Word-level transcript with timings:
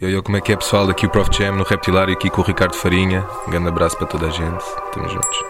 Eu, 0.00 0.08
eu, 0.08 0.22
como 0.22 0.38
é 0.38 0.40
que 0.40 0.50
é 0.50 0.56
pessoal? 0.56 0.88
Aqui 0.88 1.04
o 1.04 1.10
Prof 1.10 1.28
Jam 1.30 1.56
no 1.56 1.62
Reptilário, 1.62 2.14
aqui 2.14 2.30
com 2.30 2.40
o 2.40 2.44
Ricardo 2.44 2.74
Farinha. 2.74 3.22
Um 3.46 3.50
grande 3.50 3.68
abraço 3.68 3.98
para 3.98 4.06
toda 4.06 4.28
a 4.28 4.30
gente. 4.30 4.64
Estamos 4.86 5.12
juntos. 5.12 5.44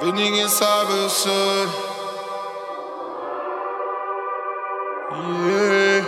Vê 0.00 0.10
ninguém 0.10 0.48
sabe, 0.48 0.92
eu 0.92 1.08
sei. 1.08 1.68
Yeah. 5.12 6.06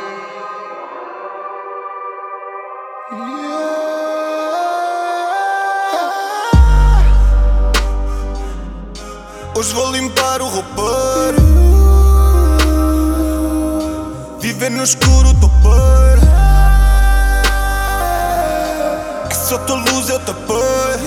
Yeah. 3.12 3.58
Hoje 9.56 9.72
vou 9.72 9.92
limpar 9.92 10.42
o 10.42 10.46
roupeiro. 10.46 11.38
Viver 14.40 14.70
no 14.70 14.82
escuro, 14.82 15.32
topeiro. 15.40 16.07
Se 19.48 19.54
eu 19.54 19.58
tô 19.60 19.76
luz, 19.76 20.10
eu 20.10 20.20
tô 20.20 20.32
apoio 20.32 21.06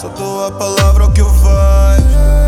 Só 0.00 0.08
tua 0.08 0.50
palavra 0.50 1.08
que 1.12 1.20
eu 1.20 1.28
que 1.28 1.30
vai 1.30 2.43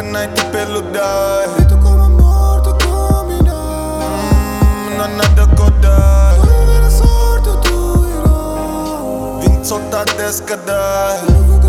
que 0.00 0.12
night 0.12 0.44
pelo 0.46 0.80
dar. 0.92 1.48
Feito 1.56 1.76
como 1.78 2.02
amor, 2.02 2.62
tu 2.62 2.70
combinar. 2.86 3.52
Hum, 3.52 4.96
não 4.96 5.04
há 5.04 5.08
nada 5.08 5.46
que 5.46 5.60
eu. 5.60 5.70
Tu 5.70 6.86
a 6.86 6.90
sorte, 6.90 7.50
tu 7.68 8.06
irás. 8.08 9.44
Vim 9.44 9.64
soltar 9.64 10.04
desse 10.16 10.42
que 10.42 10.56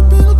pelo 0.09 0.35